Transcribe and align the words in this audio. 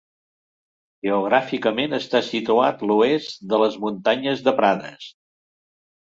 Geogràficament 1.07 1.91
està 1.97 2.21
situat 2.29 2.81
l'Oest 2.91 3.43
de 3.51 3.59
les 3.65 3.77
Muntanyes 3.83 4.41
de 4.49 4.55
Prades. 4.61 5.11